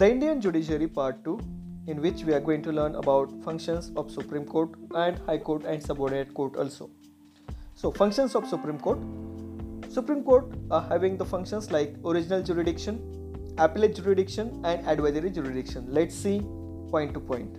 The 0.00 0.10
Indian 0.10 0.40
Judiciary 0.40 0.88
Part 0.88 1.22
2, 1.24 1.38
in 1.86 2.00
which 2.00 2.24
we 2.24 2.32
are 2.32 2.40
going 2.40 2.62
to 2.62 2.72
learn 2.72 2.94
about 2.94 3.30
functions 3.44 3.92
of 3.96 4.10
Supreme 4.10 4.46
Court 4.46 4.70
and 4.94 5.18
High 5.26 5.36
Court 5.36 5.66
and 5.66 5.82
Subordinate 5.82 6.32
Court 6.32 6.56
also. 6.56 6.88
So, 7.74 7.90
functions 7.90 8.34
of 8.34 8.48
Supreme 8.48 8.78
Court. 8.78 8.98
Supreme 9.90 10.22
Court 10.24 10.46
are 10.70 10.80
having 10.80 11.18
the 11.18 11.26
functions 11.26 11.70
like 11.70 11.96
original 12.02 12.42
jurisdiction, 12.42 12.96
appellate 13.58 13.94
jurisdiction, 13.94 14.62
and 14.64 14.88
advisory 14.88 15.28
jurisdiction. 15.28 15.84
Let's 15.90 16.14
see 16.14 16.40
point 16.90 17.12
to 17.12 17.20
point. 17.20 17.58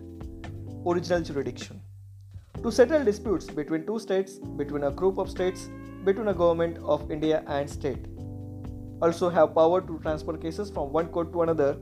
Original 0.84 1.22
jurisdiction. 1.22 1.80
To 2.64 2.72
settle 2.72 3.06
disputes 3.06 3.52
between 3.52 3.86
two 3.86 4.00
states, 4.00 4.40
between 4.64 4.86
a 4.86 4.90
group 4.90 5.20
of 5.20 5.30
states, 5.30 5.70
between 6.04 6.28
a 6.30 6.34
government 6.34 6.80
of 6.80 7.12
India 7.12 7.44
and 7.46 7.70
state. 7.70 8.04
Also 9.00 9.30
have 9.30 9.54
power 9.54 9.80
to 9.80 10.00
transfer 10.00 10.36
cases 10.38 10.72
from 10.72 10.92
one 10.92 11.06
court 11.10 11.32
to 11.34 11.44
another 11.44 11.78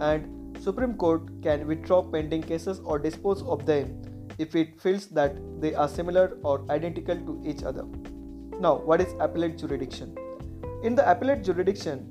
and 0.00 0.58
Supreme 0.60 0.94
Court 0.94 1.22
can 1.42 1.66
withdraw 1.66 2.02
pending 2.02 2.42
cases 2.42 2.80
or 2.84 2.98
dispose 2.98 3.42
of 3.42 3.64
them 3.66 4.02
if 4.38 4.54
it 4.54 4.80
feels 4.80 5.06
that 5.08 5.36
they 5.60 5.74
are 5.74 5.88
similar 5.88 6.38
or 6.42 6.64
identical 6.70 7.16
to 7.16 7.42
each 7.44 7.62
other. 7.62 7.84
Now, 8.58 8.76
what 8.76 9.00
is 9.00 9.14
appellate 9.20 9.58
jurisdiction? 9.58 10.16
In 10.82 10.94
the 10.94 11.10
appellate 11.10 11.44
jurisdiction 11.44 12.06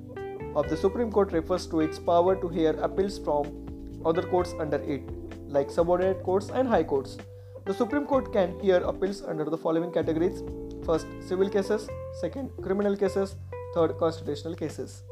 of 0.55 0.70
the 0.70 0.77
Supreme 0.77 1.12
Court 1.12 1.31
refers 1.31 1.67
to 1.67 1.81
its 1.81 1.99
power 1.99 2.35
to 2.35 2.48
hear 2.48 2.71
appeals 2.81 3.20
from 3.20 4.01
other 4.05 4.23
courts 4.23 4.53
under 4.59 4.77
it, 4.77 5.01
like 5.48 5.70
subordinate 5.70 6.23
courts 6.23 6.49
and 6.49 6.67
high 6.67 6.84
courts. 6.84 7.17
The 7.65 7.73
Supreme 7.73 8.05
Court 8.05 8.31
can 8.34 8.59
hear 8.59 8.77
appeals 8.77 9.21
under 9.21 9.45
the 9.45 9.57
following 9.57 9.91
categories 9.91 10.41
first, 10.85 11.07
civil 11.27 11.49
cases, 11.49 11.87
second, 12.20 12.49
criminal 12.62 12.95
cases, 12.95 13.35
third, 13.76 13.98
constitutional 13.99 14.55
cases. 14.55 15.03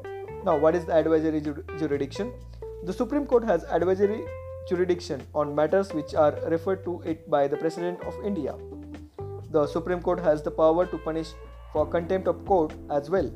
Now, 0.44 0.58
what 0.58 0.75
is 0.75 0.86
the 0.86 0.94
advisory 0.94 1.42
jurisdiction? 1.78 2.33
The 2.83 2.94
Supreme 2.94 3.25
Court 3.25 3.44
has 3.44 3.64
advisory 3.64 4.23
jurisdiction 4.70 5.22
on 5.33 5.56
matters 5.56 5.92
which 5.94 6.14
are 6.14 6.38
referred 6.47 6.83
to 6.86 7.02
it 7.06 7.28
by 7.30 7.47
the 7.47 7.58
President 7.58 8.00
of 8.03 8.14
India. 8.23 8.56
The 9.50 9.66
Supreme 9.66 10.00
Court 10.02 10.20
has 10.20 10.44
the 10.44 10.52
power 10.52 10.86
to 10.86 10.98
punish 11.00 11.30
for 11.73 11.88
contempt 11.88 12.28
of 12.28 12.45
court 12.45 12.73
as 12.92 13.09
well. 13.09 13.31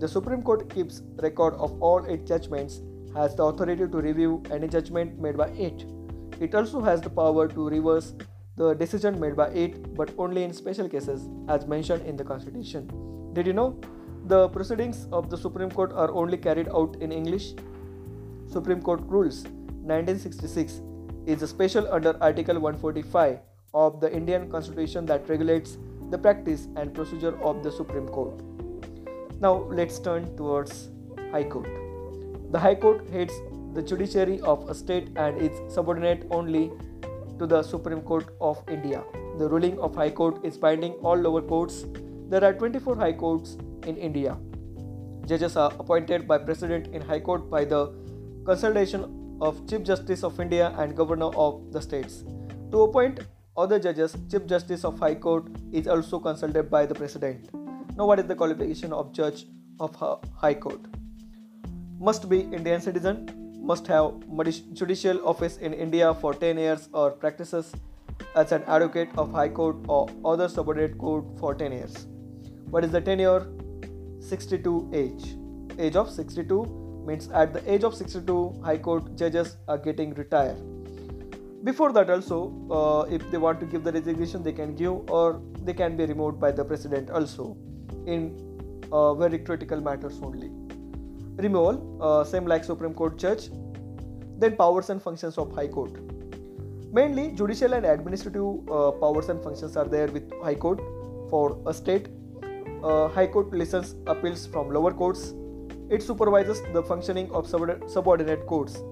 The 0.00 0.08
Supreme 0.08 0.42
Court 0.42 0.68
keeps 0.74 1.02
record 1.22 1.54
of 1.54 1.80
all 1.80 2.04
its 2.04 2.28
judgments, 2.28 2.80
has 3.14 3.36
the 3.36 3.44
authority 3.44 3.86
to 3.86 4.00
review 4.00 4.42
any 4.50 4.66
judgment 4.66 5.20
made 5.20 5.36
by 5.36 5.48
it. 5.50 5.84
It 6.40 6.54
also 6.54 6.80
has 6.80 7.00
the 7.00 7.10
power 7.10 7.46
to 7.46 7.68
reverse 7.68 8.14
the 8.56 8.74
decision 8.74 9.20
made 9.20 9.36
by 9.36 9.48
it, 9.50 9.94
but 9.94 10.12
only 10.18 10.42
in 10.42 10.52
special 10.52 10.88
cases, 10.88 11.28
as 11.48 11.66
mentioned 11.66 12.04
in 12.06 12.16
the 12.16 12.24
Constitution. 12.24 12.90
Did 13.34 13.46
you 13.46 13.52
know? 13.52 13.80
The 14.26 14.48
proceedings 14.48 15.06
of 15.12 15.30
the 15.30 15.36
Supreme 15.36 15.70
Court 15.70 15.92
are 15.92 16.10
only 16.10 16.36
carried 16.36 16.68
out 16.68 16.96
in 17.00 17.12
English. 17.12 17.54
Supreme 18.50 18.82
Court 18.82 19.00
Rules 19.06 19.44
1966 19.44 20.80
is 21.26 21.42
a 21.42 21.46
special 21.46 21.86
under 21.92 22.16
Article 22.20 22.58
145 22.58 23.38
of 23.74 24.00
the 24.00 24.12
Indian 24.12 24.50
Constitution 24.50 25.06
that 25.06 25.28
regulates 25.28 25.78
the 26.10 26.18
practice 26.18 26.66
and 26.74 26.92
procedure 26.92 27.40
of 27.42 27.62
the 27.62 27.70
Supreme 27.70 28.08
Court. 28.08 28.42
Now 29.40 29.52
let's 29.70 30.00
turn 30.00 30.36
towards 30.36 30.88
High 31.30 31.44
Court. 31.44 31.68
The 32.50 32.58
High 32.58 32.74
Court 32.74 33.08
heads 33.10 33.32
the 33.72 33.82
judiciary 33.82 34.40
of 34.40 34.68
a 34.68 34.74
state 34.74 35.10
and 35.14 35.40
is 35.40 35.52
subordinate 35.72 36.26
only 36.32 36.72
to 37.38 37.46
the 37.46 37.62
Supreme 37.62 38.00
Court 38.00 38.34
of 38.40 38.60
India. 38.68 39.04
The 39.38 39.48
ruling 39.48 39.78
of 39.78 39.94
High 39.94 40.10
Court 40.10 40.44
is 40.44 40.58
binding 40.58 40.94
all 41.04 41.16
lower 41.16 41.40
courts. 41.40 41.84
There 42.28 42.42
are 42.42 42.52
24 42.52 42.96
High 42.96 43.12
Courts 43.12 43.58
in 43.86 43.96
India. 43.96 44.36
Judges 45.26 45.56
are 45.56 45.72
appointed 45.78 46.26
by 46.26 46.38
President 46.38 46.88
in 46.88 47.00
High 47.00 47.20
Court 47.20 47.48
by 47.48 47.64
the 47.64 47.94
consultation 48.44 49.38
of 49.40 49.68
Chief 49.68 49.82
Justice 49.82 50.22
of 50.24 50.38
India 50.40 50.74
and 50.78 50.96
Governor 50.96 51.30
of 51.36 51.72
the 51.72 51.80
states. 51.80 52.24
To 52.70 52.82
appoint 52.82 53.20
other 53.56 53.78
judges, 53.78 54.16
Chief 54.30 54.46
Justice 54.46 54.84
of 54.84 54.98
High 54.98 55.14
Court 55.14 55.46
is 55.72 55.86
also 55.86 56.18
consulted 56.18 56.70
by 56.70 56.86
the 56.86 56.94
President. 56.94 57.50
Now, 57.96 58.06
what 58.06 58.18
is 58.18 58.26
the 58.26 58.34
qualification 58.34 58.92
of 58.92 59.12
Judge 59.12 59.46
of 59.78 59.94
High 60.36 60.54
Court? 60.54 60.80
Must 61.98 62.28
be 62.28 62.40
Indian 62.40 62.80
citizen, 62.80 63.28
must 63.60 63.86
have 63.86 64.14
judicial 64.72 65.26
office 65.26 65.58
in 65.58 65.74
India 65.74 66.14
for 66.14 66.32
10 66.32 66.56
years 66.56 66.88
or 66.92 67.10
practices 67.10 67.72
as 68.34 68.52
an 68.52 68.62
advocate 68.66 69.10
of 69.18 69.32
High 69.32 69.48
Court 69.48 69.76
or 69.88 70.08
other 70.24 70.48
subordinate 70.48 70.96
court 70.96 71.24
for 71.38 71.54
10 71.54 71.72
years. 71.72 72.06
What 72.70 72.84
is 72.84 72.90
the 72.90 73.00
tenure? 73.00 73.46
62 74.20 74.90
age. 74.94 75.36
Age 75.78 75.96
of 75.96 76.10
62 76.10 76.79
means 77.06 77.28
at 77.30 77.52
the 77.52 77.62
age 77.72 77.84
of 77.84 77.94
62 77.94 78.60
high 78.64 78.78
court 78.78 79.16
judges 79.16 79.56
are 79.68 79.78
getting 79.78 80.14
retired. 80.14 80.58
Before 81.64 81.92
that 81.92 82.08
also 82.10 82.52
uh, 82.70 83.14
if 83.14 83.30
they 83.30 83.38
want 83.38 83.60
to 83.60 83.66
give 83.66 83.84
the 83.84 83.92
resignation 83.92 84.42
they 84.42 84.52
can 84.52 84.74
give 84.74 85.10
or 85.10 85.40
they 85.62 85.74
can 85.74 85.96
be 85.96 86.06
removed 86.06 86.40
by 86.40 86.50
the 86.50 86.64
president 86.64 87.10
also 87.10 87.56
in 88.06 88.34
uh, 88.92 89.14
very 89.14 89.38
critical 89.38 89.80
matters 89.80 90.18
only. 90.22 90.50
Removal 91.36 91.98
uh, 92.00 92.24
same 92.24 92.46
like 92.46 92.64
supreme 92.64 92.94
court 92.94 93.18
judge 93.18 93.50
then 94.38 94.56
powers 94.56 94.88
and 94.88 95.02
functions 95.02 95.36
of 95.36 95.52
high 95.54 95.68
court. 95.68 95.92
Mainly 96.92 97.32
judicial 97.32 97.74
and 97.74 97.84
administrative 97.86 98.68
uh, 98.70 98.90
powers 98.92 99.28
and 99.28 99.42
functions 99.42 99.76
are 99.76 99.84
there 99.84 100.08
with 100.08 100.32
high 100.42 100.54
court. 100.54 100.80
For 101.28 101.62
a 101.66 101.72
state 101.72 102.08
uh, 102.82 103.08
high 103.08 103.26
court 103.26 103.52
listens 103.52 103.94
appeals 104.06 104.46
from 104.46 104.70
lower 104.70 104.92
courts 104.92 105.32
it 105.90 106.02
supervises 106.02 106.62
the 106.72 106.82
functioning 106.82 107.30
of 107.32 107.46
subordinate 107.46 108.46
courts, 108.46 108.82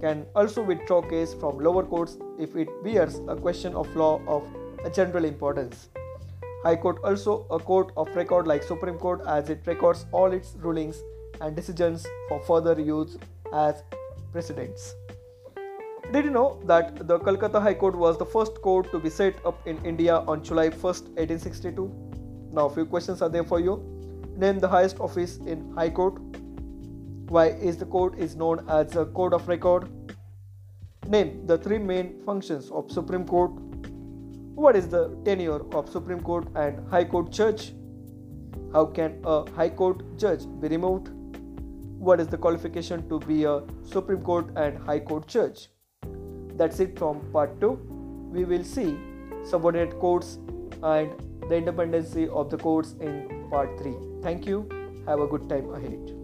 can 0.00 0.26
also 0.34 0.62
withdraw 0.62 1.02
case 1.02 1.34
from 1.34 1.58
lower 1.58 1.84
courts 1.84 2.16
if 2.38 2.54
it 2.56 2.68
bears 2.84 3.20
a 3.28 3.36
question 3.36 3.74
of 3.74 3.94
law 3.96 4.20
of 4.26 4.46
a 4.84 4.90
general 4.90 5.24
importance. 5.24 5.88
High 6.62 6.76
Court 6.76 6.98
also 7.04 7.46
a 7.50 7.58
court 7.58 7.92
of 7.96 8.08
record 8.16 8.46
like 8.46 8.62
Supreme 8.62 8.98
Court 8.98 9.20
as 9.26 9.50
it 9.50 9.60
records 9.66 10.06
all 10.12 10.32
its 10.32 10.54
rulings 10.58 11.02
and 11.40 11.54
decisions 11.54 12.06
for 12.28 12.40
further 12.40 12.80
use 12.80 13.18
as 13.52 13.82
precedents. 14.32 14.94
Did 16.12 16.26
you 16.26 16.30
know 16.30 16.60
that 16.66 17.06
the 17.08 17.18
Calcutta 17.18 17.60
High 17.60 17.74
Court 17.74 17.96
was 17.96 18.18
the 18.18 18.26
first 18.26 18.60
court 18.62 18.90
to 18.92 18.98
be 18.98 19.10
set 19.10 19.34
up 19.44 19.66
in 19.66 19.82
India 19.84 20.16
on 20.16 20.42
July 20.44 20.68
1st, 20.68 21.08
1862? 21.16 22.50
Now, 22.52 22.66
a 22.66 22.70
few 22.70 22.86
questions 22.86 23.20
are 23.20 23.28
there 23.28 23.44
for 23.44 23.58
you. 23.58 23.82
Name 24.36 24.58
the 24.58 24.68
highest 24.68 25.00
office 25.00 25.38
in 25.38 25.72
High 25.74 25.90
Court. 25.90 26.14
Why 27.28 27.46
is 27.46 27.78
the 27.78 27.86
court 27.86 28.18
is 28.18 28.36
known 28.36 28.64
as 28.68 28.96
a 28.96 29.06
court 29.06 29.32
of 29.32 29.48
record? 29.48 29.88
Name 31.08 31.46
the 31.46 31.56
three 31.56 31.78
main 31.78 32.22
functions 32.24 32.70
of 32.70 32.90
Supreme 32.92 33.24
Court. 33.26 33.50
What 34.54 34.76
is 34.76 34.88
the 34.88 35.16
tenure 35.24 35.62
of 35.74 35.88
Supreme 35.88 36.20
Court 36.20 36.46
and 36.54 36.86
High 36.90 37.04
Court 37.04 37.30
judge? 37.30 37.72
How 38.72 38.84
can 38.86 39.20
a 39.24 39.50
High 39.52 39.70
Court 39.70 40.02
judge 40.18 40.44
be 40.60 40.68
removed? 40.68 41.08
What 41.98 42.20
is 42.20 42.28
the 42.28 42.36
qualification 42.36 43.08
to 43.08 43.18
be 43.20 43.44
a 43.44 43.62
Supreme 43.84 44.20
Court 44.20 44.50
and 44.56 44.78
High 44.78 45.00
Court 45.00 45.26
judge? 45.26 45.68
That's 46.56 46.78
it 46.78 46.98
from 46.98 47.20
part 47.32 47.58
2. 47.60 47.70
We 48.32 48.44
will 48.44 48.64
see 48.64 48.96
subordinate 49.44 49.98
courts 49.98 50.38
and 50.82 51.10
the 51.48 51.56
independency 51.56 52.28
of 52.28 52.50
the 52.50 52.58
courts 52.58 52.94
in 53.00 53.48
part 53.50 53.78
3. 53.78 53.94
Thank 54.22 54.46
you. 54.46 54.68
Have 55.06 55.20
a 55.20 55.26
good 55.26 55.48
time 55.48 55.72
ahead. 55.72 56.23